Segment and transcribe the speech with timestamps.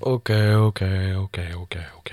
[0.00, 0.82] OK, OK,
[1.16, 1.76] OK, OK.
[1.96, 2.10] ok.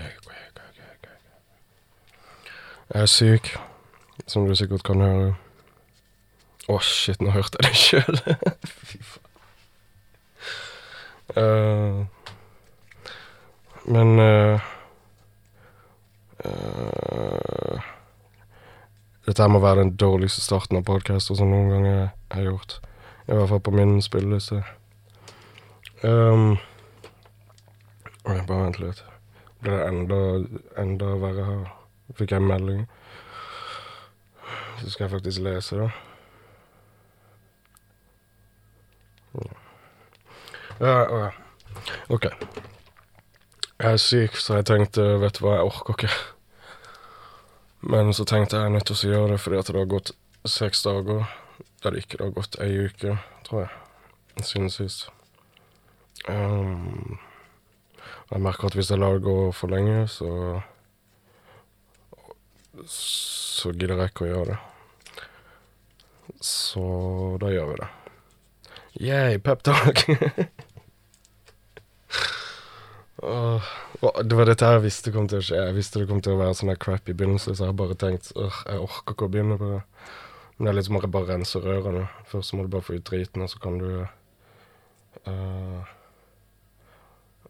[2.93, 3.57] Jeg er syk,
[4.27, 5.33] som du sikkert kan høre.
[6.69, 8.19] Å, shit, nå hørte jeg det sjøl.
[8.87, 9.29] Fy faen.
[11.33, 12.03] Uh,
[13.89, 14.65] men eh,
[16.45, 17.87] uh,
[19.25, 22.05] Dette må være den dårligste starten av podkaster som noen gang jeg
[22.35, 22.77] har gjort.
[23.25, 24.61] I hvert fall på min spilleliste.
[26.03, 26.59] Um,
[28.23, 29.03] Oi, bare vent litt.
[29.59, 30.17] Ble det enda,
[30.79, 31.63] enda verre her?
[32.15, 32.83] Fikk jeg en melding?
[34.79, 35.89] Så skal jeg faktisk lese da.
[40.79, 41.29] Ja, ja.
[42.09, 42.29] OK.
[43.79, 46.11] Jeg er syk, så jeg tenkte, vet du hva, jeg orker ikke.
[47.91, 49.91] Men så tenkte jeg jeg er nødt til å gjøre det fordi at det har
[49.91, 50.13] gått
[50.47, 51.27] seks dager.
[51.83, 55.09] Der det ikke har gått ei uke, tror jeg, siden sist.
[56.31, 57.19] Um,
[58.31, 60.61] jeg merker at hvis jeg lar det gå for lenge, så
[62.89, 64.55] Så gidder jeg ikke å gjøre det.
[66.43, 66.85] Så
[67.39, 67.89] da gjør vi det.
[68.99, 70.01] Yeah, peptalk!
[73.23, 73.69] uh,
[74.27, 75.61] det var dette jeg visste kom til å skje.
[75.69, 77.79] Jeg visste det kom til å være sånn her crap i begynnelsen, så jeg har
[77.79, 79.81] bare tenkt uh, jeg orker ikke å begynne på det.
[80.57, 82.05] Men det er litt som å bare rense rørene.
[82.29, 83.87] Først må du bare få ut driten, og så kan du
[85.25, 85.93] eh,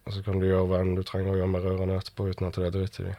[0.05, 2.47] Og så kan du gjøre hva enn du trenger å gjøre med rørene etterpå uten
[2.49, 3.17] at det er dritt i dem.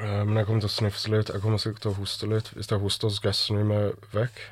[0.00, 1.32] Eh, men jeg kommer til å snufse litt.
[1.32, 2.50] Jeg kommer sikkert til å hoste litt.
[2.56, 4.42] Hvis jeg hoster, så skal jeg snu meg vekk.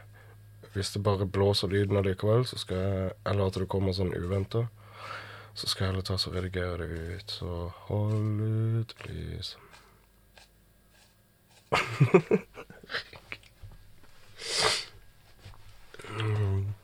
[0.75, 4.67] Hvis det bare blåser lyden allikevel, så skal jeg Eller at det kommer sånn uventa.
[5.55, 7.31] Så skal jeg heller ta og redigere det ut.
[7.31, 7.51] Så
[7.87, 8.41] hold
[8.81, 9.57] ut, please.
[16.15, 16.75] Mm.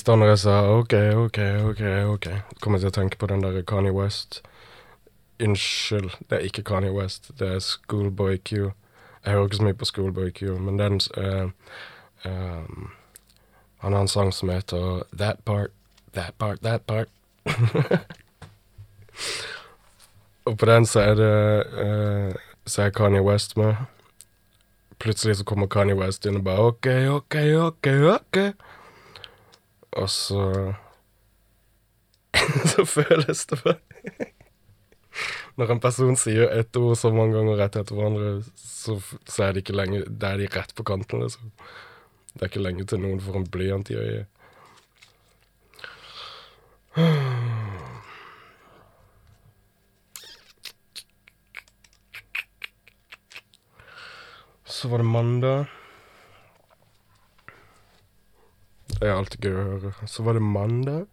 [0.00, 2.26] I stedet når jeg sa OK, OK, OK, OK,
[2.64, 4.38] kommer til å tenke på den der Kanye West.
[5.44, 8.70] Unnskyld, det er ikke Kanye West, det er Schoolboy Q.
[9.20, 11.52] Jeg hører ikke så mye på Schoolboy Q, men den uh,
[12.24, 12.88] um,
[13.84, 15.76] Han har en sang som heter That Part,
[16.14, 17.12] That Part, That Part.
[20.48, 23.76] Og på den så er det uh, Så er Kanye West med.
[24.98, 26.86] Plutselig så kommer Kanye West inn og bare OK,
[27.20, 28.44] OK, OK, OK.
[29.98, 30.74] Og så
[32.72, 33.80] Så føles det bare
[35.58, 39.52] Når en person sier ett ord så mange ganger rett etter hverandre, så, så er
[39.52, 41.50] det ikke lenge Da er de rett på kanten, liksom.
[42.32, 44.26] Det er ikke lenge til noen får en blyant i øyet.
[54.70, 55.79] Så var det mandag.
[59.00, 59.90] Det er alltid gøy å høre.
[60.12, 61.06] Så var det mandag.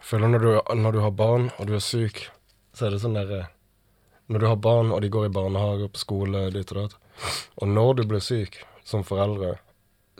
[0.00, 2.28] Jeg føler når du, når du har barn, og du er syk,
[2.70, 3.48] så er det sånn derre
[4.30, 6.94] Når du har barn, og de går i barnehage og på skole, ditt og datt,
[7.58, 9.56] og når du blir syk som foreldre,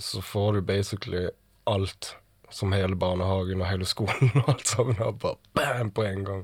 [0.03, 1.29] så får du basically
[1.71, 2.17] alt
[2.51, 6.43] som hele barnehagen og hele skolen og alt sammen har bare bam på en gang.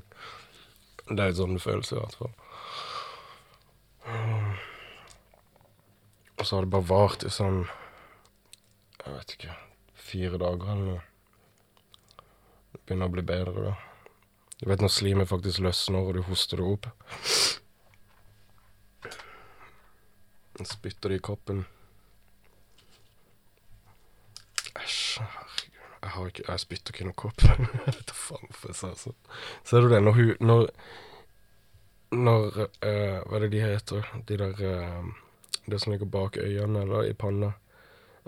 [1.11, 2.31] Det er sånn det føles i hvert fall.
[6.37, 7.63] Og så har det bare vart i sånn
[9.01, 9.55] Jeg vet ikke
[10.07, 11.01] Fire dager eller noe.
[12.71, 13.73] Det begynner å bli bedre, da.
[14.61, 16.87] Du vet når slimet faktisk løsner, og du hoster det opp.
[20.63, 21.65] Spytter det i koppen.
[24.79, 25.83] Æsj, herregud.
[25.97, 27.43] Jeg har ikke Jeg spytter ikke i noen kopp.
[27.49, 29.19] Jeg vet da faen hvorfor jeg sa sånn.
[29.67, 30.67] Ser du det, når hun Når
[32.15, 34.11] Når eh, Hva er det de heter?
[34.29, 35.15] De der eh,
[35.65, 37.51] Det som ligger bak øynene, eller i panna.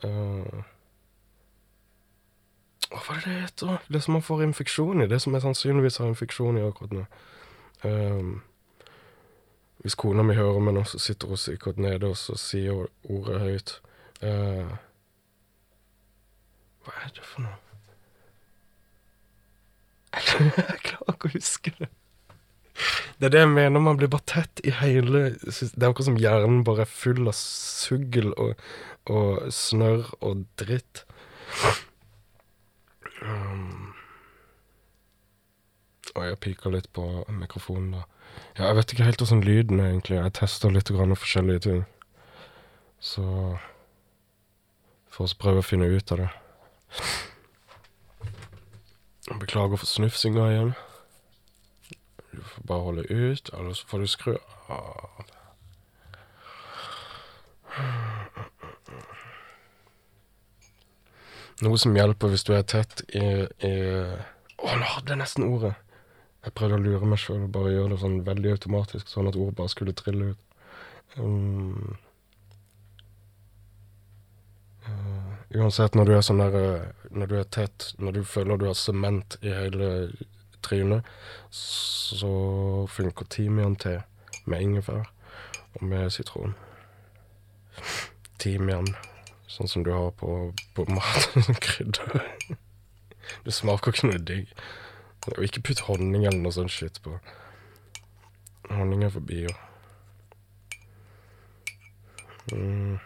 [0.03, 0.63] Uh,
[2.90, 3.78] hva er det det heter?
[3.94, 5.07] Det som man får infeksjon i.
[5.07, 7.06] Det som jeg sannsynligvis har infeksjon i akkurat nå.
[7.84, 8.41] Um,
[9.79, 13.39] hvis kona mi hører meg nå, så sitter hun sikkert nede og så sier ordet
[13.39, 13.75] høyt.
[14.23, 14.73] Uh,
[16.83, 17.59] hva er det for noe?
[20.18, 21.88] Jeg klarer ikke å huske det.
[23.20, 26.20] Det er det jeg mener, man blir bare tett i hele Det er akkurat som
[26.20, 28.62] hjernen bare er full av sugl og,
[29.12, 31.04] og snørr og dritt.
[33.20, 33.96] Um,
[36.16, 37.06] og jeg piker litt på
[37.42, 38.06] mikrofonen, da.
[38.56, 40.22] Ja, jeg vet ikke helt åssen lyden er, egentlig.
[40.22, 41.84] Jeg tester litt grann forskjellige ting.
[43.04, 43.26] Så
[45.20, 46.28] Får vi prøve å finne ut av det.
[49.42, 50.70] Beklager for snufsinga igjen.
[52.39, 54.36] Du får bare holde ut, eller så får du skru
[54.71, 55.25] av.
[61.59, 63.25] Noe som hjelper hvis du er tett i,
[63.59, 65.74] Å, nå hadde jeg nesten ordet!
[66.45, 69.35] Jeg prøvde å lure meg sjøl og bare gjøre det sånn veldig automatisk, sånn at
[69.35, 70.45] ordet bare skulle trille ut.
[71.19, 71.97] Um,
[74.88, 78.62] uh, uansett, når du er sånn der uh, Når du er tett, når du føler
[78.62, 79.89] du har sement i hele
[80.65, 81.07] trynet,
[81.51, 82.31] så
[82.91, 84.00] funker timian-te
[84.50, 85.06] med ingefær
[85.75, 86.56] og med sitron.
[88.39, 88.88] Timian,
[89.47, 91.29] sånn som du har på, på mat.
[91.65, 92.23] Krydder.
[93.45, 94.53] Det smaker ikke noe digg.
[95.29, 97.17] Og ikke putt honning eller noe sånt shit på.
[98.69, 99.53] Honning er forbi, jo.
[102.53, 102.97] Mm.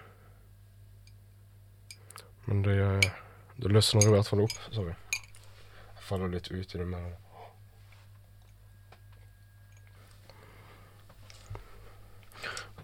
[2.45, 2.77] Men det,
[3.63, 4.55] det løsner i hvert fall opp.
[4.75, 4.95] Sorry.
[5.13, 7.11] Jeg faller litt ut i det med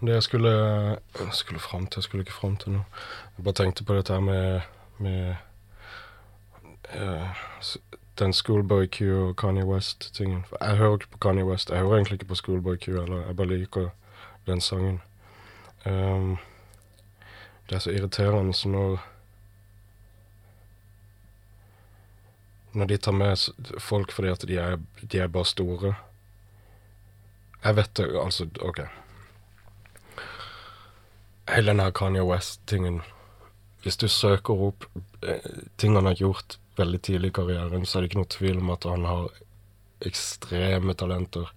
[0.00, 0.50] Det jeg skulle,
[1.18, 2.84] jeg skulle fram til Jeg skulle ikke fram til noe.
[3.36, 4.60] Jeg bare tenkte på dette her med,
[4.98, 5.34] med
[6.94, 7.36] uh,
[8.18, 10.44] den Schoolboy Q og Kanye West-tingen.
[10.60, 11.70] Jeg hører ikke på Kanye West.
[11.70, 13.26] Jeg hører egentlig ikke på Schoolboy Q heller.
[13.26, 13.88] Jeg bare liker
[14.46, 15.00] den sangen.
[15.86, 16.38] Um,
[17.68, 19.06] det er så irriterende så når
[22.72, 23.36] Når de tar med
[23.78, 24.76] folk fordi at de er,
[25.12, 25.94] de er bare store.
[27.64, 28.80] Jeg vet det, altså OK.
[31.48, 33.00] Hele denne Kanye West-tingen
[33.82, 34.84] Hvis du søker opp
[35.22, 38.60] eh, ting han har gjort veldig tidlig i karrieren, så er det ikke noe tvil
[38.60, 39.40] om at han har
[40.04, 41.48] ekstreme talenter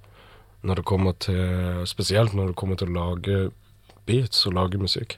[0.63, 3.37] når det kommer til Spesielt når det kommer til å lage
[4.05, 5.17] beats og lage musikk.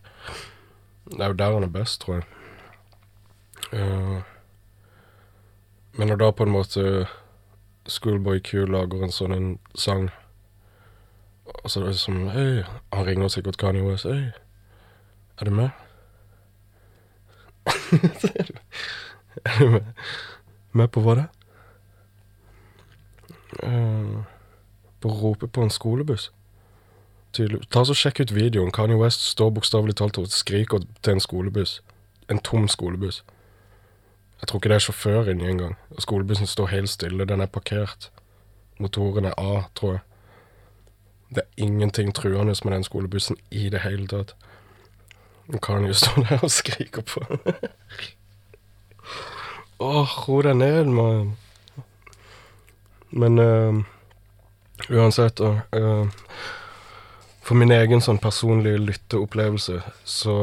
[1.10, 2.26] Det er jo der han er best, tror jeg.
[3.74, 4.22] Uh,
[5.98, 7.08] men når da på en måte
[7.88, 10.10] Schoolboy Q lager en sånn en sang,
[11.46, 12.64] og så er det som Hei,
[12.94, 14.10] han ringer sikkert Kanye West.
[14.10, 14.34] Hei,
[15.40, 15.70] er du med?
[19.46, 19.82] Er du med,
[20.72, 21.26] med på hva det?
[23.60, 24.24] Uh,
[25.04, 26.30] på å rope på en skolebuss.
[27.36, 28.72] Ta så Sjekk ut videoen.
[28.72, 31.82] Kanye West står bokstavelig talt og skriker til en skolebuss.
[32.32, 33.24] En tom skolebuss.
[34.40, 35.76] Jeg tror ikke det er sjåfør inni engang.
[36.00, 37.28] Skolebussen står helt stille.
[37.28, 38.10] Den er parkert.
[38.80, 40.04] Motoren er A, tror jeg.
[41.36, 44.36] Det er ingenting truende med den skolebussen i det hele tatt.
[45.62, 47.22] Kanye står der og skriker på
[49.80, 51.34] Åh, ro deg ned, mann.
[53.12, 53.82] Men uh,
[54.88, 56.08] uansett, uh,
[57.44, 60.36] For min egen sånn personlige lytteopplevelse så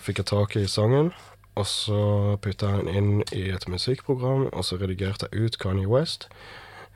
[0.00, 1.12] fikk jeg tak i sangen.
[1.60, 2.00] Og så
[2.40, 6.30] putta jeg den inn i et musikkprogram, og så redigerte jeg ut Kanye West.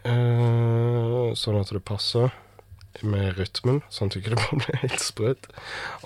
[0.08, 2.32] Uh, sånn at det passer
[3.04, 5.52] med rytmen, sånn at det ikke bare blir helt sprøtt.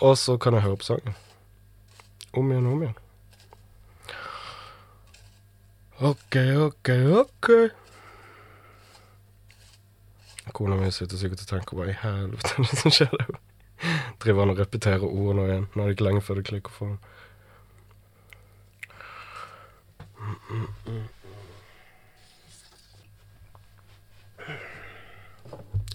[0.02, 1.18] Og så kan jeg høre på sangen.
[2.32, 2.98] Om igjen om igjen.
[6.00, 6.36] OK,
[6.66, 6.88] OK,
[7.20, 7.50] OK.
[10.52, 13.30] Kona mi sitter sikkert og tenker hva i helvete er det som skjer der?
[14.22, 15.66] Driver han og repeterer ordene igjen?
[15.74, 16.98] Nå er det ikke lenge før det klikker for ham.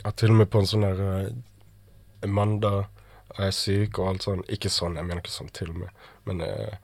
[0.04, 2.86] Ja, til og med på en sånn der uh, mandag
[3.38, 4.44] er jeg syk og alt sånn.
[4.52, 6.78] Ikke sånn, jeg mener ikke sånn til og med, men jeg,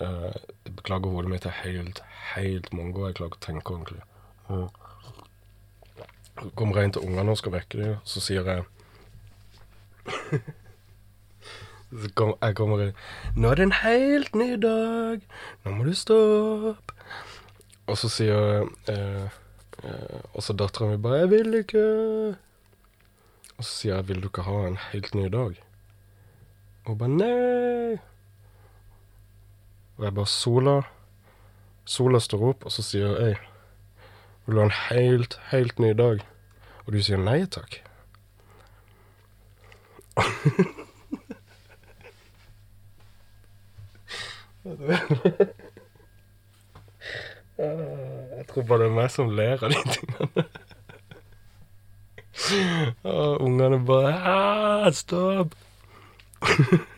[0.00, 0.32] jeg
[0.64, 2.02] Beklager, hodet mitt er helt,
[2.34, 3.06] helt mongo.
[3.06, 4.02] Jeg klarer ikke å tenke ordentlig.
[4.48, 4.68] Mm.
[6.58, 8.64] Kommer jeg inn til ungene og skal vekke dem, så sier jeg
[11.94, 12.96] Så kom, jeg kommer inn
[13.38, 15.22] 'Nå er det en helt ny dag.
[15.64, 16.16] Nå må du stå
[16.72, 16.92] opp.'
[17.86, 19.28] Og så sier eh,
[19.84, 22.36] eh, Og så dattera mi bare 'Jeg vil ikke'.
[23.58, 25.62] Og så sier jeg 'Vil du ikke ha en helt ny dag?'
[26.84, 28.13] Og hun bare 'Nei'.
[29.96, 30.76] Og jeg bare Sola
[31.84, 33.36] Sola står opp, og så sier jeg
[34.44, 36.20] vil du ha en helt, helt ny dag?
[36.84, 37.80] Og du sier nei takk.
[47.54, 50.44] Jeg tror bare det er meg som ler av de tingene.
[53.14, 55.54] Og ungene bare Stopp!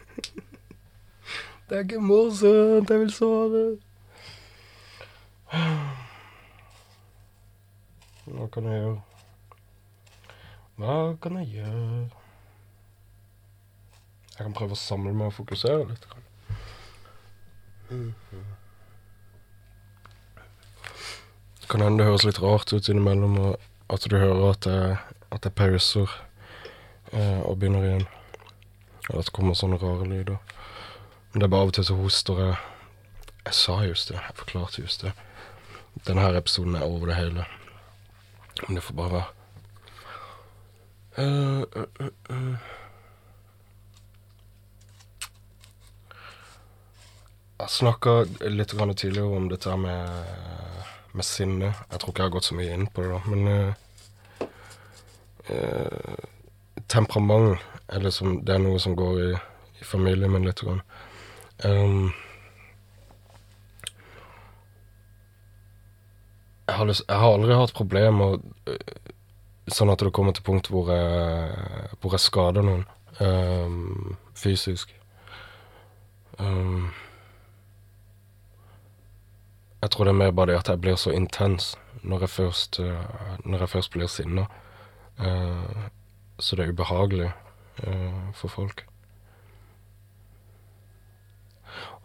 [1.69, 3.79] Det er ikke morsomt, jeg vil sove.
[8.27, 9.01] Hva kan jeg gjøre?
[10.79, 11.99] Hva kan jeg gjøre?
[14.37, 16.05] Jeg kan prøve å samle meg og fokusere litt.
[17.91, 18.15] Det
[21.73, 23.53] kan hende det høres litt rart ut innimellom, og
[23.91, 24.99] at du hører at jeg,
[25.35, 26.09] at jeg pauser
[27.11, 28.07] eh, og begynner igjen.
[29.09, 30.39] Eller at det kommer sånne rare lyder.
[31.37, 32.55] Men det er bare av og til så hoster jeg
[33.45, 34.17] Jeg sa just det.
[34.17, 35.11] Jeg forklarte just det.
[36.07, 37.45] Denne her episoden er over det hele.
[38.63, 39.25] Men det får bare være.
[41.19, 41.83] Uh, uh,
[42.31, 42.57] uh,
[47.61, 48.11] Jeg snakka
[48.49, 50.09] litt tidligere om dette med,
[51.13, 51.75] med sinne.
[51.91, 53.21] Jeg tror ikke jeg har gått så mye inn på det, da.
[53.29, 53.75] Men
[56.89, 59.35] temperament er liksom Det er noe som går i,
[59.81, 60.65] i familien min litt.
[60.65, 60.81] Grann.
[61.65, 62.13] Um,
[66.67, 68.37] jeg, har lyst, jeg, har aldri hatt problemer
[68.69, 68.77] uh,
[69.73, 72.85] sånn at det kommer til punkt hvor jeg, hvor jeg skader noen
[73.21, 74.93] um, fysisk.
[76.39, 76.93] Um,
[79.81, 82.81] jeg tror det er mer bare det at jeg blir så intens når jeg først,
[82.81, 84.47] uh, når jeg først blir sinna.
[85.19, 85.89] Uh,
[86.39, 87.33] så det er ubehagelig
[87.87, 88.85] uh, for folk.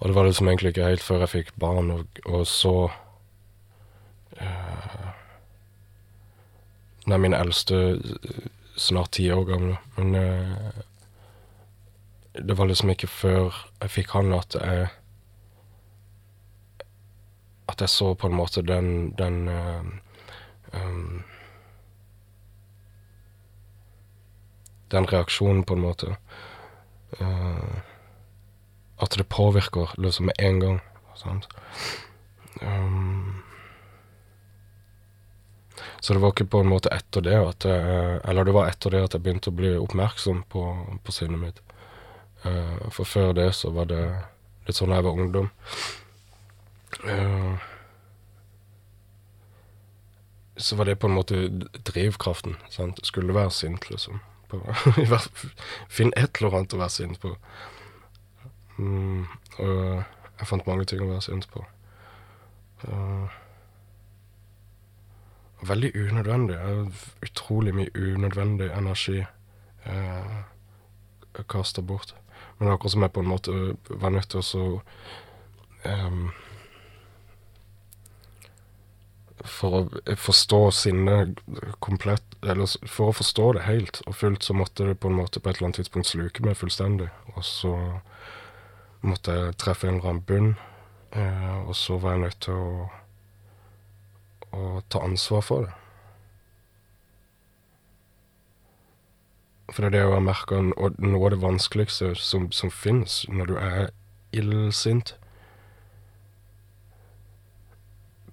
[0.01, 2.75] Og det var liksom egentlig ikke helt før jeg fikk barn, og, og så
[4.41, 5.09] uh,
[7.09, 7.97] Nei, min eldste
[8.77, 10.13] snart ti år gammel, men
[12.37, 14.85] det var liksom ikke før jeg fikk han at jeg
[17.71, 19.85] at jeg så på en måte den, den uh,
[20.73, 21.23] um,
[24.91, 26.15] Den reaksjonen, på en måte.
[27.21, 27.79] Uh,
[29.01, 30.81] at det påvirker liksom med en gang.
[31.15, 31.47] Sant?
[32.61, 33.41] Um,
[36.01, 38.93] så det var ikke på en måte etter det at jeg Eller det var etter
[38.93, 40.63] det at jeg begynte å bli oppmerksom på,
[41.03, 41.61] på sinnet mitt.
[42.45, 44.01] Uh, for før det så var det
[44.67, 45.51] litt sånn da jeg var ungdom.
[47.05, 47.69] Uh,
[50.61, 51.47] så var det på en måte
[51.89, 52.57] drivkraften.
[52.69, 52.99] sant?
[53.05, 54.21] Skulle være sint, liksom?
[54.51, 54.61] På,
[55.95, 57.35] Finn et eller annet å være sint på.
[58.81, 59.25] Mm,
[59.61, 60.03] og
[60.39, 61.63] jeg fant mange ting å være sint på.
[62.87, 63.29] Uh,
[65.69, 66.57] veldig unødvendig.
[67.21, 69.21] Utrolig mye unødvendig energi
[69.85, 72.15] jeg kaster bort.
[72.57, 73.51] Men det er akkurat som jeg på en måte
[73.89, 74.65] var nødt til å
[75.85, 76.25] um,
[79.41, 81.39] for å forstå sinnet
[81.81, 85.39] komplett Eller for å forstå det helt og fullt, så måtte det på en måte
[85.39, 87.09] på et eller annet tidspunkt sluke meg fullstendig.
[87.35, 87.73] Og så
[89.01, 90.49] måtte jeg treffe en eller annen bunn,
[91.11, 92.89] eh, og så var jeg nødt til å,
[94.51, 95.77] å ta ansvar for det.
[99.71, 103.51] For det er det jeg har merka, noe av det vanskeligste som, som fins når
[103.51, 103.91] du er
[104.35, 105.13] illsint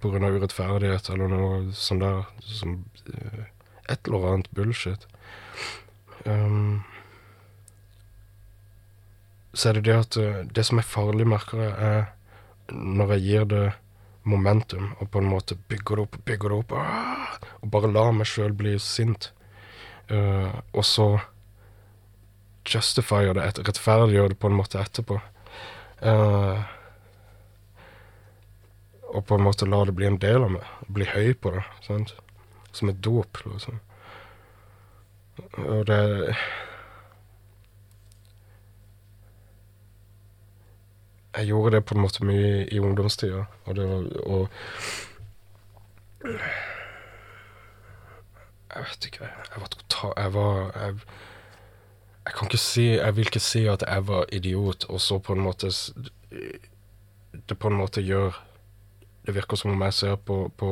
[0.03, 2.27] på grunn av urettferdighet eller noe sånt der.
[2.43, 3.47] Som, uh,
[3.89, 5.07] et eller annet bullshit.
[6.27, 6.85] Um,
[9.59, 12.01] så er det det at uh, det som er farlig, merker er
[12.71, 13.65] når jeg gir det
[14.29, 17.91] momentum, og på en måte bygger det opp og bygger det opp, ah, og bare
[17.91, 19.33] lar meg sjøl bli sint.
[20.09, 21.09] Uh, og så
[22.69, 25.19] justifier det, rettferdiggjør det på en måte etterpå.
[26.05, 26.61] Uh,
[29.09, 30.73] og på en måte la det bli en del av meg.
[30.93, 31.65] Bli høy på det.
[31.87, 32.15] sant?
[32.77, 33.81] Som et dop, liksom.
[35.65, 36.03] Og det
[41.39, 44.49] Jeg gjorde det på en måte mye i ungdomstida, og det var Og
[48.75, 49.25] Jeg vet ikke.
[49.25, 50.13] Jeg var total...
[50.17, 50.95] Jeg var jeg,
[52.25, 55.33] jeg kan ikke si Jeg vil ikke si at jeg var idiot, og så på
[55.33, 55.71] en måte
[57.33, 58.45] Det på en måte gjør
[59.27, 60.69] det virker som om jeg ser på, på,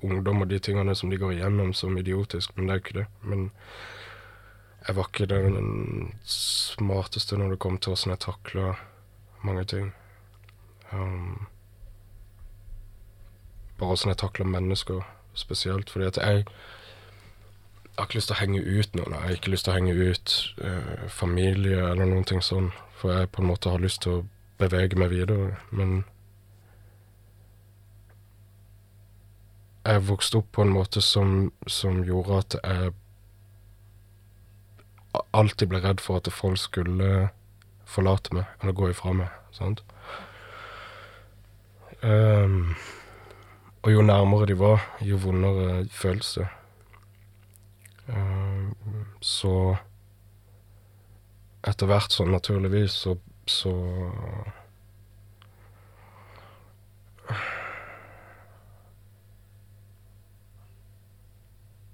[0.00, 3.04] ungdom og de tingene som de går igjennom, som idiotisk, men det er ikke det.
[3.20, 3.50] Men
[4.86, 8.70] jeg var ikke den smarteste når det kom til åssen jeg takla
[9.44, 9.92] mange ting.
[10.92, 11.46] Um,
[13.78, 15.02] bare åssen jeg takler mennesker
[15.34, 16.44] spesielt, fordi at jeg
[17.92, 19.12] jeg har ikke lyst til å henge ut noen.
[19.12, 20.32] Jeg har ikke lyst til å henge ut
[20.64, 24.22] uh, familie eller noen ting sånn, for jeg på en måte har lyst til å
[24.62, 25.58] bevege meg videre.
[25.70, 26.04] Men
[29.84, 32.92] jeg vokste opp på en måte som, som, gjorde at jeg
[35.36, 37.28] alltid ble redd for at folk skulle
[37.92, 39.38] forlate meg eller gå ifra meg.
[39.54, 39.84] sant?
[42.02, 42.74] Um,
[43.82, 46.48] og jo nærmere de var, jo vondere føles det.
[48.08, 48.74] Um,
[49.22, 49.54] så
[51.62, 53.74] etter hvert, sånn naturligvis, så, så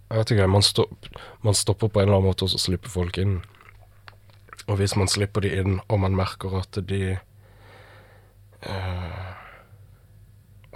[0.08, 1.08] Jeg vet ikke, man, stopp,
[1.44, 3.42] man, stopper på en eller annen måte, og så slipper folk inn.
[4.68, 7.16] Og hvis man slipper de inn, og man merker at de
[8.68, 9.28] uh,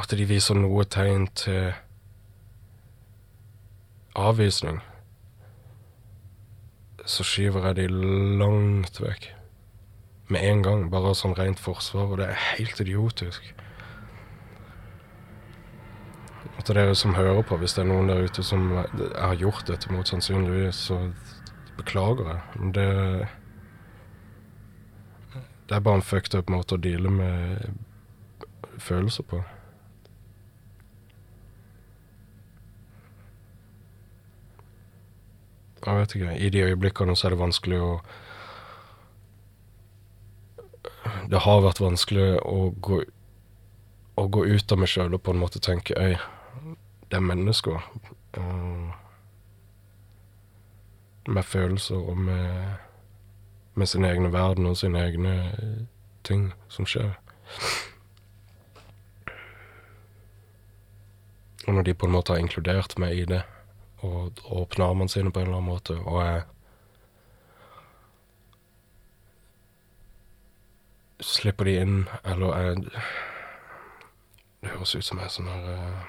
[0.00, 1.72] at de viser noe tegn til
[4.16, 4.80] avvisning,
[7.04, 7.86] så skyver jeg de
[8.40, 9.28] langt vekk.
[10.32, 13.52] Med en gang, bare sånn rent forsvar, og det er helt idiotisk.
[16.56, 19.66] Og til dere som hører på, hvis det er noen der ute som har gjort
[19.68, 21.00] dette mot sannsynligvis, så
[21.76, 22.42] beklager jeg.
[22.60, 22.88] Men det
[25.72, 27.62] Det er bare en fucked up måte å deale med
[28.76, 29.38] følelser på.
[35.86, 36.34] Jeg vet ikke.
[36.36, 37.94] I de øyeblikkene så er det vanskelig å
[41.32, 43.00] Det har vært vanskelig å gå,
[44.20, 46.20] å gå ut av meg sjøl og på en måte tenke Øy,
[47.08, 47.80] det er mennesker.
[48.36, 48.92] Og
[51.32, 52.76] med følelser og med,
[53.74, 55.34] med sin egen verden og sine egne
[56.24, 57.14] ting som skjer.
[61.66, 63.42] Og når de på en måte har inkludert meg i det,
[64.02, 66.42] og åpner armene sine på en eller annen måte, og jeg
[71.22, 72.76] slipper de inn, eller jeg
[74.62, 76.02] Det høres ut som jeg er sånn her uh,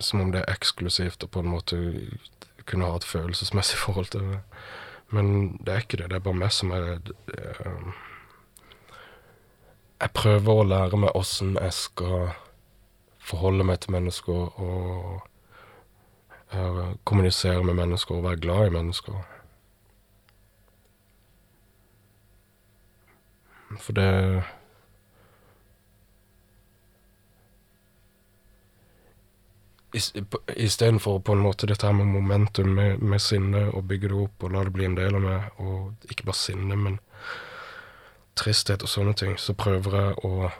[0.00, 1.76] Som om det er eksklusivt og på en måte
[2.68, 4.42] kunne ha et følelsesmessig forhold til det.
[5.14, 6.10] Men det er ikke det.
[6.10, 7.88] Det er bare meg som er uh,
[10.00, 12.28] Jeg prøver å lære meg åssen jeg skal
[13.28, 15.24] forholde meg til mennesker og
[16.54, 19.18] uh, kommunisere med mennesker og være glad i mennesker.
[23.76, 24.08] For det
[29.92, 34.44] Istedenfor på en måte dette her med momentum med, med, sinne, og bygge det opp
[34.44, 36.98] og la det bli en del av meg, og ikke bare sinne, men
[38.38, 40.50] tristhet og sånne ting, så prøver jeg å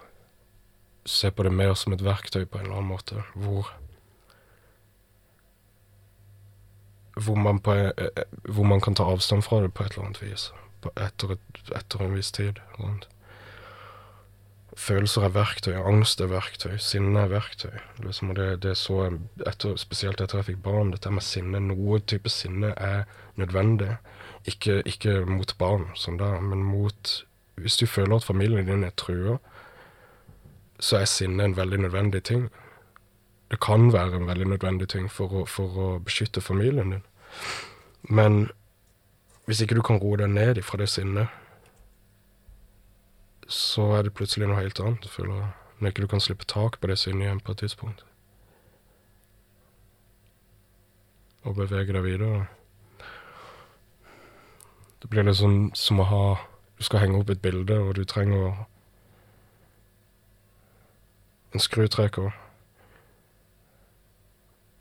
[1.08, 3.68] se på det mer som et verktøy på en eller annen måte, hvor
[7.18, 10.04] hvor man, på, eh, eh, hvor man kan ta avstand fra det på et eller
[10.04, 10.52] annet vis.
[10.96, 12.60] Etter, et, etter, en viss tid.
[12.76, 13.08] Sånt.
[14.78, 17.80] Følelser er verktøy, angst er verktøy, sinne er verktøy.
[18.04, 19.16] Liksom, og det, det så jeg,
[19.50, 21.58] etter, Spesielt etter jeg fikk barn, dette med sinne.
[21.64, 23.08] Noe type sinne er
[23.40, 23.96] nødvendig.
[24.46, 27.24] Ikke, ikke mot barn, sånn der, men mot
[27.58, 29.40] Hvis du føler at familien din er trua,
[30.78, 32.44] så er sinne en veldig nødvendig ting.
[33.50, 37.02] Det kan være en veldig nødvendig ting for å, for å beskytte familien din.
[38.02, 38.46] Men
[39.48, 41.34] hvis ikke du kan roe deg ned ifra det sinnet,
[43.48, 45.48] så er det plutselig noe helt annet, føler.
[45.78, 48.04] Når ikke du kan slippe tak på det sinnet igjen på et tidspunkt.
[51.48, 52.46] Og bevege deg videre.
[55.00, 55.38] Det blir litt
[55.78, 56.24] som å ha
[56.78, 58.52] Du skal henge opp et bilde, og du trenger
[61.50, 62.30] en skrutrekker.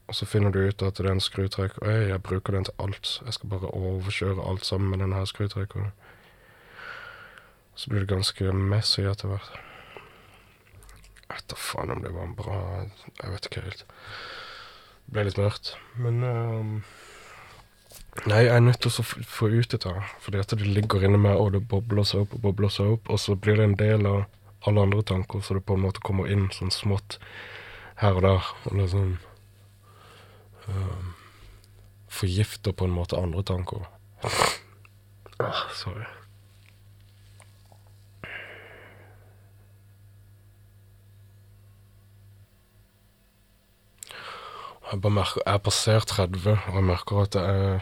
[0.07, 3.21] Og så finner du ut at det er en skrutrekker jeg bruker den til alt.
[3.25, 5.89] Jeg skal bare overkjøre alt sammen med denne skrutrekkeren.
[7.77, 9.51] Så blir det ganske messy etter hvert.
[11.27, 12.59] Jeg vet da faen om det var en bra
[13.19, 13.83] Jeg vet ikke helt.
[15.05, 15.75] Det ble litt mørkt.
[16.01, 16.71] Men um,
[18.25, 19.93] Nei, jeg er nødt til å få ut dette.
[20.23, 23.11] Fordi at det ligger inni meg, og det bobler seg opp og bobler seg opp.
[23.13, 24.25] Og så blir det en del av
[24.67, 27.19] alle andre tanker, så det på en måte kommer inn sånn smått
[28.01, 28.51] her og der.
[28.65, 29.15] Og liksom
[30.65, 31.13] um,
[32.17, 33.85] Forgifter på en måte andre tanker.
[35.37, 36.07] Ah, sorry.
[44.91, 47.79] Jeg bare merker Jeg passerer 30, og jeg merker at er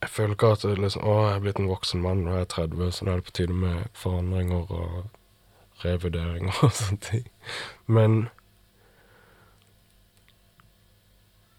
[0.00, 2.90] Jeg føler ikke at liksom, å, jeg er blitt en voksen mann jeg er 30,
[2.94, 5.08] så nå er det på tide med forandringer og
[5.84, 7.26] revurderinger og sånne ting.
[7.86, 8.28] Men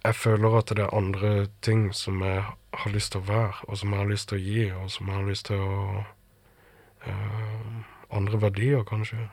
[0.06, 2.46] jeg føler at det er andre ting som jeg
[2.84, 5.12] har lyst til å være, og som jeg har lyst til å gi, og som
[5.12, 6.04] jeg har lyst til å
[7.08, 9.28] uh, Andre verdier, kanskje.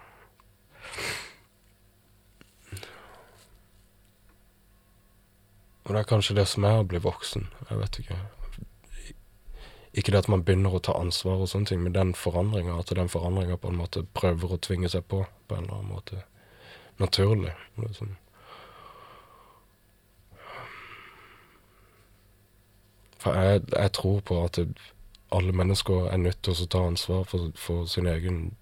[5.87, 7.47] Og det er kanskje det som er å bli voksen.
[7.71, 8.17] Jeg vet ikke.
[9.97, 12.91] Ikke det at man begynner å ta ansvar og sånne ting, men den forandringa, at
[12.99, 16.25] den forandringa på en måte prøver å tvinge seg på på en eller annen måte.
[16.99, 17.55] Naturlig.
[17.79, 18.17] Liksom.
[23.23, 24.59] For jeg, jeg, tror på at
[25.33, 28.57] alle mennesker er nødt til å ta ansvar for, for sin egen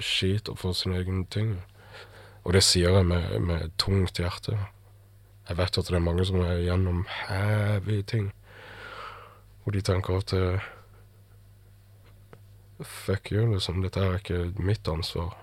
[0.00, 1.58] skit og for sin egen ting.
[2.44, 4.56] Og det sier jeg med, med tungt hjerte.
[5.48, 8.30] Jeg vet at det er mange som er gjennom heavy ting.
[9.64, 10.70] Og de tenker at eh,
[12.80, 13.82] Fuck you, liksom.
[13.84, 15.36] Dette er ikke mitt ansvar.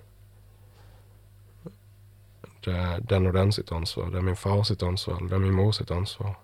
[2.66, 4.10] Det er den og den sitt ansvar.
[4.12, 5.18] Det er min far sitt ansvar.
[5.18, 6.36] Eller det er min mor sitt ansvar.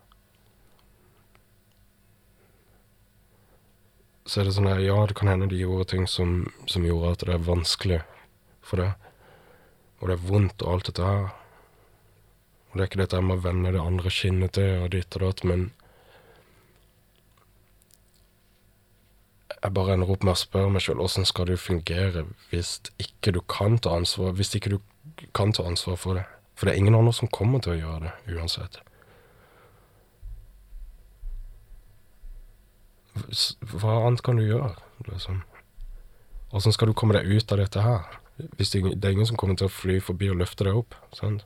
[4.26, 7.12] Så er det sånn her, ja, det kan hende de gjorde ting som, som gjorde
[7.12, 8.00] at det er vanskelig
[8.62, 8.90] for det.
[10.00, 11.30] Og det er vondt og alt dette her.
[12.78, 15.40] Det er ikke dette med å vende det andre kinnet til og ditt og datt,
[15.50, 15.64] men
[19.56, 23.34] jeg bare ender opp med å spørre meg sjøl åssen skal det fungere hvis ikke
[23.34, 24.78] du kan ta ansvar, hvis ikke du
[25.34, 26.28] kan ta ansvar for det.
[26.54, 28.78] For det er ingen andre som kommer til å gjøre det uansett.
[33.74, 34.76] Hva annet kan du gjøre,
[35.10, 35.42] liksom?
[36.54, 38.06] Åssen skal du komme deg ut av dette her?
[38.62, 40.94] Hvis det, det, er ingen som kommer til å fly forbi og løfte deg opp.
[41.18, 41.42] sant?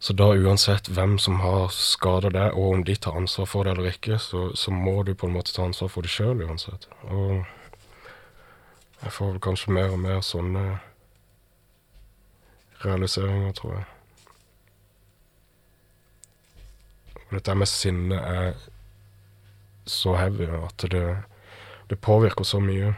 [0.00, 3.74] Så da uansett hvem som har skada deg, og om de tar ansvar for det
[3.74, 6.88] eller ikke, så, så må du på en måte ta ansvar for det sjøl uansett.
[7.12, 7.44] Og
[9.02, 10.64] jeg får vel kanskje mer og mer sånne
[12.80, 13.86] realiseringer, tror jeg.
[17.26, 18.52] Og dette med sinne er
[19.84, 21.06] så heavy at det,
[21.92, 22.94] det påvirker så mye.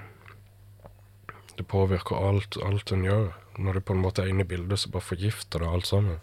[1.58, 3.32] Det påvirker alt, alt en gjør.
[3.58, 6.22] Når du på en måte er inne i bildet, så bare forgifter det alt sammen.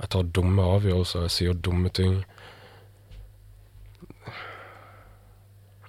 [0.00, 2.22] Jeg tar dumme avgjørelser, jeg sier dumme ting.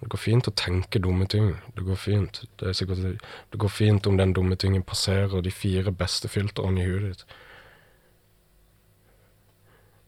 [0.02, 1.54] Det går fint å tenke dumme ting.
[1.78, 2.42] Det går fint.
[2.60, 3.22] Det, sikkert,
[3.54, 7.24] det går fint om den dumme tingen passerer de fire beste filtrene i huet ditt.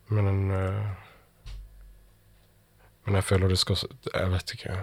[0.10, 0.84] Men en øh,
[3.06, 3.78] Men jeg føler det skal
[4.14, 4.76] Jeg vet ikke.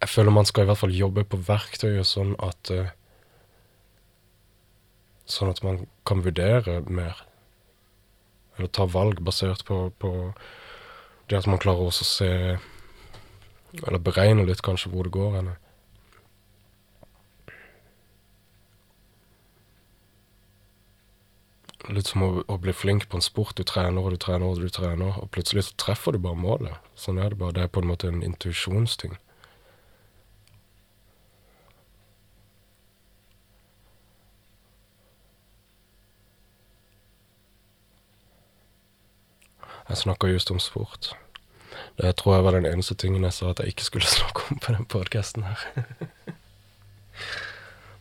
[0.00, 2.90] Jeg føler man skal i hvert fall jobbe på verktøyet sånn at øh,
[5.28, 7.27] Sånn at man kan vurdere mer.
[8.58, 10.10] Eller ta valg basert på, på
[11.30, 12.30] det at man klarer også å se
[13.86, 15.50] Eller beregne litt kanskje hvor det går hen.
[21.92, 23.54] Litt som å, å, bli flink på en sport.
[23.56, 26.88] Du trener og du trener og du trener, og plutselig så treffer du bare målet.
[26.98, 27.54] Sånn er det bare.
[27.56, 29.14] Det er på en måte en intuisjonsting.
[39.88, 41.16] Jeg snakka just om sport.
[41.96, 44.58] Det tror jeg var den eneste tingen jeg sa at jeg ikke skulle snakke om
[44.58, 45.58] på den podkasten her.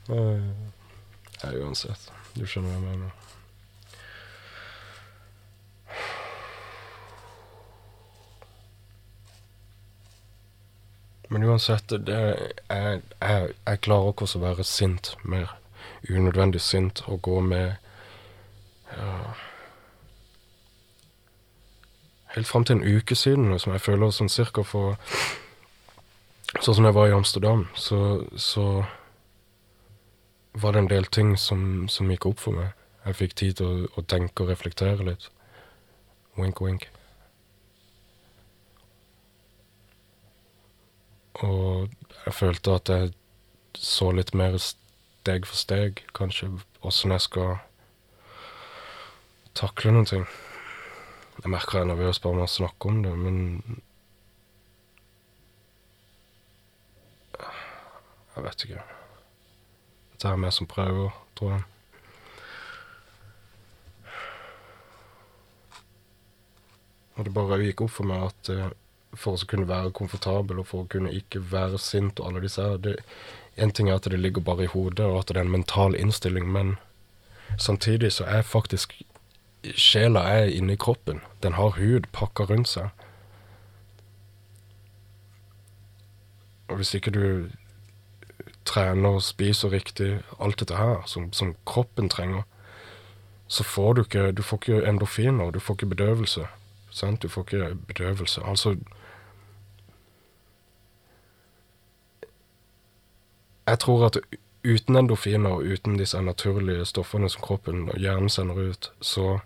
[1.43, 2.11] ja, uansett.
[2.35, 3.11] Du skjønner hva jeg mener.
[11.29, 12.19] Men uansett, det,
[12.69, 15.57] jeg, jeg, jeg klarer ikke å være sint mer.
[16.07, 17.75] Unødvendig sint og gå med
[18.93, 19.09] ja,
[22.37, 24.97] helt fram til en uke siden, som jeg føler sånn cirka for
[26.63, 28.85] Sånn som jeg var i Amsterdam, så, så
[30.55, 32.71] var det en del ting som, som, gikk opp for meg.
[33.03, 35.27] Jeg fikk tid til å, å tenke og reflektere litt.
[36.39, 36.87] Wink, wink.
[41.43, 41.91] Og
[42.23, 43.13] jeg følte at jeg
[43.77, 46.49] så litt mer steg for steg, kanskje,
[46.81, 47.57] åssen jeg skal
[49.57, 50.29] takle noen ting.
[51.43, 53.37] Jeg merker jeg er nervøs bare med å snakke om det, men
[58.37, 58.81] Jeg vet ikke.
[60.13, 61.63] Dette er vi som prøver, tror jeg.
[67.17, 68.67] Og det bare gikk opp for meg at uh,
[69.17, 72.61] for å kunne være komfortabel og for å kunne ikke være sint og alle disse
[72.61, 73.01] her
[73.57, 75.95] En ting er at det ligger bare i hodet, og at det er en mental
[75.97, 76.75] innstilling, men
[77.57, 78.93] samtidig så er faktisk
[79.75, 81.21] sjela er inni kroppen.
[81.43, 82.89] Den har hud pakka rundt seg.
[86.67, 87.49] Og hvis ikke du
[88.65, 92.43] trener og spiser riktig, alt dette her som, som kroppen trenger,
[93.47, 96.47] så får du ikke Du får ikke endorfiner, du får ikke bedøvelse.
[96.91, 97.23] Sant?
[97.23, 98.41] Du får ikke bedøvelse.
[98.43, 98.75] Altså
[103.67, 104.17] Jeg tror at
[104.65, 109.39] uten endorfiner og uten disse naturlige stoffene som kroppen og hjernen sender ut, så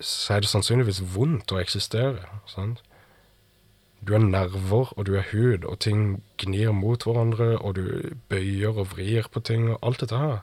[0.00, 2.18] så er det sannsynligvis vondt å eksistere.
[2.46, 2.82] sant?
[4.00, 7.84] Du er nerver, og du er hud, og ting gnir mot hverandre, og du
[8.28, 10.38] bøyer og vrir på ting, og alt dette her.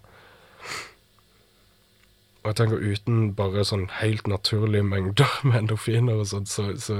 [2.43, 6.95] Og jeg tenker uten bare sånn helt naturlige mengder med endorfiner og sånn, så, så,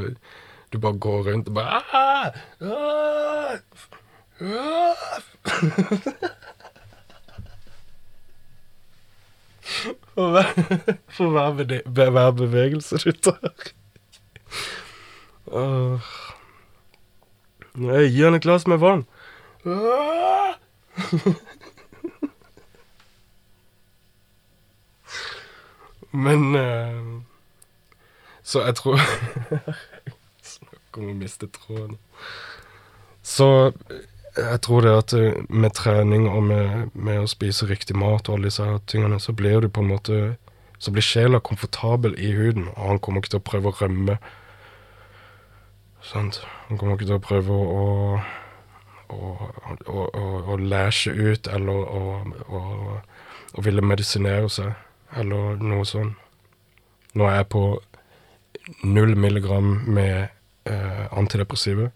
[0.74, 1.84] du bare går rundt og bare ah,
[2.60, 3.58] ah,
[4.42, 5.18] ah.
[10.18, 10.48] For hver,
[11.14, 13.52] for hver, hver bevegelse du tar.
[15.46, 16.02] Uh.
[17.78, 19.06] Gi han et glass med vann.
[26.12, 27.22] Men eh,
[28.44, 28.98] Så jeg tror
[30.58, 31.98] Snakk om å miste tråden.
[33.22, 33.72] Så
[34.38, 38.38] jeg tror det at eh, med trening og med, med å spise riktig mat og
[38.38, 40.20] alle disse tingene, så blir du på en måte
[40.78, 44.20] Så blir sjela komfortabel i huden, og han kommer ikke til å prøve å rømme.
[46.06, 46.38] Sant?
[46.68, 47.86] Han kommer ikke til å prøve å
[49.10, 49.32] å,
[49.88, 50.06] å,
[50.54, 54.74] å, læsje ut eller å, ville medisinere seg,
[55.18, 56.18] eller noe sånt.
[57.18, 57.64] Nå er jeg på
[58.84, 60.28] null milligram med
[60.68, 61.90] eh, antidepressive.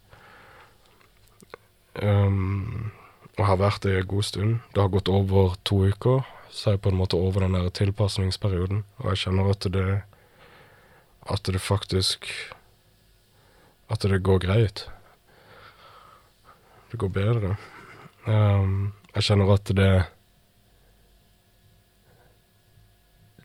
[1.99, 2.91] Um,
[3.38, 4.56] og har vært det en god stund.
[4.71, 7.69] Det har gått over to uker, så er jeg på en måte over den der
[7.75, 8.84] tilpasningsperioden.
[9.01, 10.01] Og jeg kjenner at det
[11.21, 12.25] At det faktisk
[13.89, 14.89] At det går greit.
[16.91, 17.56] Det går bedre.
[18.25, 20.06] Um, jeg kjenner at det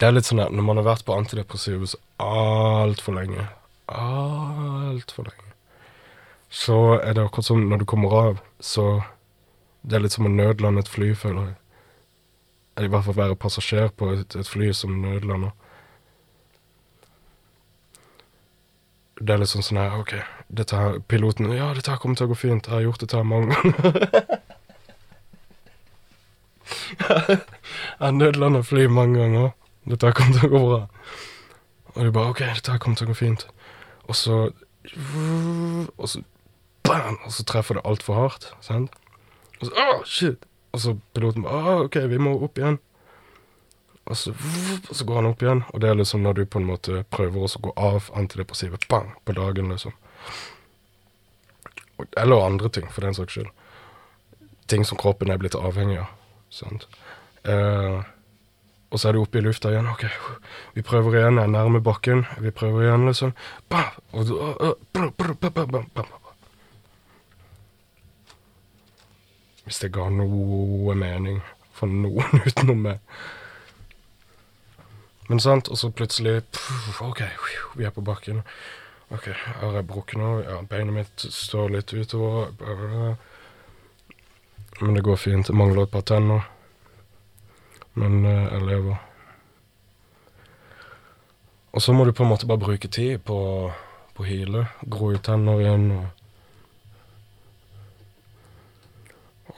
[0.01, 3.49] Det er litt sånn at når man har vært på antidepressiva så altfor lenge
[3.89, 5.46] Altfor lenge.
[6.49, 9.03] Så er det akkurat som når du kommer av, så
[9.87, 11.55] Det er litt som å nødlande et fly, føler jeg.
[12.77, 15.53] Eller i hvert fall være passasjer på et, et fly som nødlander.
[19.21, 20.17] Det er litt sånn sånn her OK,
[20.53, 22.67] dette her Piloten Ja, dette her kommer til å gå fint.
[22.67, 24.43] Jeg har gjort dette her mange ganger.
[27.07, 29.51] jeg har nødlanda fly mange ganger.
[29.87, 30.83] Dette her kommer til å gå bra.
[31.95, 33.47] Og de bare OK, dette her kommer til å gå fint.
[34.11, 34.49] Og så
[35.97, 36.21] Og så
[36.87, 37.19] bam!
[37.27, 38.51] Og så treffer det altfor hardt.
[38.65, 38.95] Sant?
[39.61, 40.47] Og så oh, shit!
[40.73, 42.79] Og så piloten bare oh, OK, vi må opp igjen.
[44.07, 44.31] Og så,
[44.91, 47.01] og så går han opp igjen, og det er liksom når du på en måte
[47.11, 49.97] prøver å gå av antidepressivet bang, på dagen, liksom.
[52.15, 53.49] Eller andre ting, for den saks skyld.
[54.71, 56.13] Ting som kroppen er blitt avhengig av.
[56.55, 56.87] Sant?
[57.47, 58.05] Eh,
[58.91, 59.89] og så er du oppe i lufta igjen.
[59.91, 60.05] OK,
[60.77, 61.41] vi prøver igjen.
[61.41, 62.23] Jeg er nærme bakken.
[62.43, 63.35] Vi prøver igjen, liksom.
[63.73, 63.99] Bam!
[64.13, 66.15] Og, og, og, brr, brr, bam, bam, bam, bam.
[69.67, 71.41] Hvis det ga noe mening
[71.75, 73.17] for noen utenom meg.
[75.27, 77.23] Men sant, og så plutselig pff, OK,
[77.75, 78.45] vi er på bakken.
[79.15, 80.31] OK, her er brukket nå.
[80.47, 82.55] Ja, beinet mitt står litt utover.
[84.81, 85.51] Men det går fint.
[85.51, 86.47] Det mangler et par tenner.
[87.99, 89.03] Men eh, jeg lever.
[91.77, 93.39] Og så må du på en måte bare bruke tid på
[94.17, 94.65] på å hyle.
[94.89, 96.16] Gro ut tenner igjen og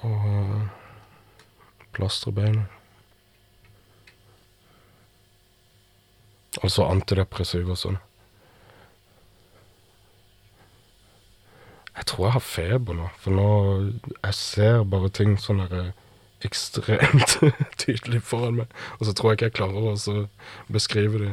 [0.07, 0.69] Og
[1.97, 2.67] plastre beinet.
[6.63, 7.99] Altså antidepressiv og sånn.
[11.99, 13.47] Jeg tror jeg har feber nå, for nå
[14.23, 15.91] Jeg ser bare ting sånn der
[16.47, 17.41] ekstremt
[17.83, 20.21] tydelig foran meg, og så tror jeg ikke jeg klarer å
[20.71, 21.33] beskrive det.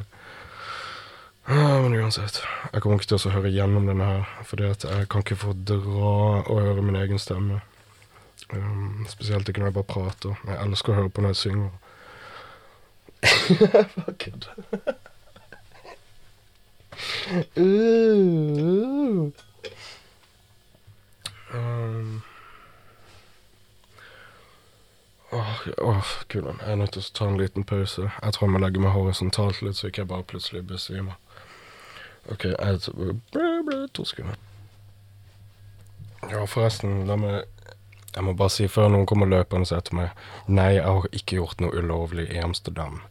[1.46, 2.40] Ah, men uansett,
[2.74, 6.16] jeg kommer ikke til å høre gjennom denne her, fordi jeg kan ikke få dra
[6.42, 7.62] og høre min egen stemme.
[8.54, 10.36] Um, spesielt ikke når jeg bare prater.
[10.48, 11.70] Jeg elsker å høre på når jeg synger.
[14.06, 14.50] Fuck it.
[17.58, 19.32] Uh.
[21.56, 22.22] Um.
[25.32, 26.60] Åh, oh, gudene.
[26.62, 28.10] Jeg er nødt til å ta en liten pause.
[28.24, 31.16] Jeg tror jeg må legge meg horisontalt litt, så ikke jeg bare plutselig besvimer.
[32.32, 32.80] OK, jeg
[33.94, 34.36] to sekunder.
[36.30, 37.44] Ja, forresten, la meg
[38.16, 41.62] Jeg må bare si før noen kommer løpende etter meg Nei, jeg har ikke gjort
[41.64, 43.02] noe ulovlig i Amsterdam.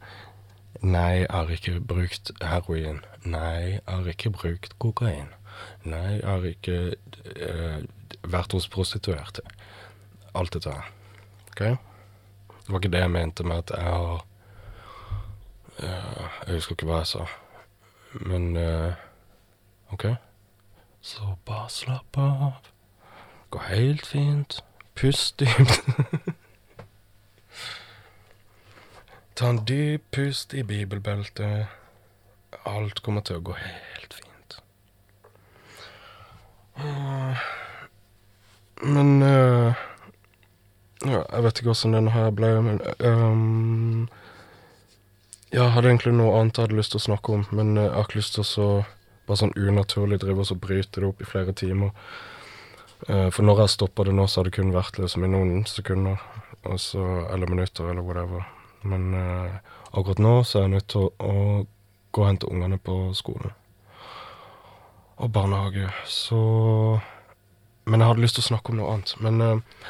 [0.81, 3.03] Nei, jeg har ikke brukt heroin.
[3.25, 5.29] Nei, jeg har ikke brukt kokain.
[5.85, 6.79] Nei, jeg har ikke
[7.37, 7.85] uh,
[8.25, 9.45] vært hos prostituerte.
[10.35, 10.91] Alt dette her.
[11.53, 11.63] OK?
[12.65, 14.25] Det var ikke det jeg mente med at jeg har
[15.79, 17.27] uh, Jeg husker ikke hva jeg sa.
[18.25, 18.93] Men uh,
[19.93, 20.09] OK?
[21.05, 22.63] Så bare slapp av.
[22.65, 24.65] Det Går helt fint.
[24.95, 25.83] Pust dypt.
[29.35, 31.67] Ta en dyp pust i bibelbeltet.
[32.65, 34.59] Alt kommer til å gå helt fint.
[36.79, 37.43] Ah,
[38.83, 39.75] Men uh,
[41.05, 44.09] Ja, jeg vet ikke åssen denne her ble, men um,
[45.53, 47.95] Jeg hadde egentlig noe annet jeg hadde lyst til å snakke om, men eh, jeg
[47.95, 48.69] har ikke lyst til å så
[49.27, 51.95] bare sånn unaturlig drive og så bryte det opp i flere timer.
[53.09, 55.65] Eh, for når jeg stoppa det nå, så har det kun vært liksom i noen
[55.69, 56.21] sekunder.
[56.65, 57.03] Og så,
[57.33, 58.47] eller minutter, eller whatever.
[58.89, 59.59] Men eh,
[59.93, 61.35] akkurat nå så er jeg nødt til å,
[62.15, 63.53] gå og hente ungene på skolen.
[65.19, 65.91] Og barnehage.
[66.07, 66.41] Så
[67.85, 69.15] Men jeg hadde lyst til å snakke om noe annet.
[69.21, 69.83] Men eh,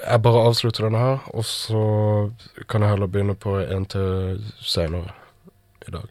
[0.00, 1.84] jeg bare avslutter denne her, og så
[2.68, 5.12] kan jeg heller begynne på en til senere
[5.86, 6.08] i dag.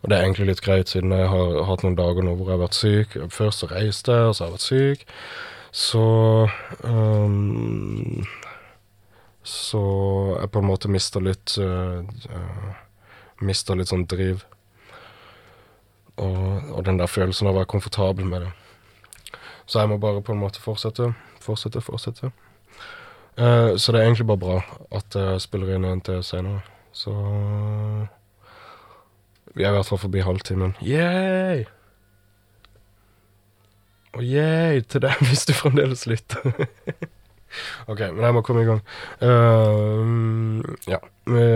[0.00, 2.56] Og det er egentlig litt greit, siden jeg har hatt noen dager nå hvor jeg
[2.56, 3.16] har vært syk.
[3.34, 5.02] Først så reiste jeg, og så har jeg vært syk.
[5.70, 6.04] Så
[6.82, 8.26] um,
[9.42, 9.82] Så
[10.40, 12.72] jeg på en måte mista litt uh, uh,
[13.40, 14.42] Mista litt sånn driv.
[16.20, 18.50] Og, og den der følelsen av å være komfortabel med det.
[19.64, 22.32] Så jeg må bare på en måte fortsette, fortsette, fortsette.
[23.38, 24.58] Uh, så det er egentlig bare bra
[24.98, 26.60] at jeg spiller inn en til senere.
[26.92, 27.14] Så
[29.54, 30.74] vi er i hvert fall forbi halvtimen.
[30.82, 31.64] Yay!
[34.12, 36.44] Og yay til deg hvis du fremdeles lytter.
[37.90, 38.82] OK, men jeg må komme i gang.
[39.22, 41.00] Uh, ja.
[41.26, 41.46] Vi,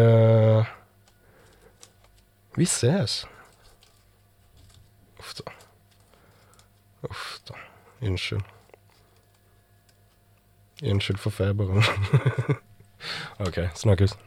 [2.59, 3.22] vi ses.
[5.18, 5.54] Uff da.
[7.07, 7.59] Uff da.
[8.02, 8.42] Unnskyld.
[10.83, 11.83] Unnskyld for feberen.
[13.46, 14.18] OK, snakkes.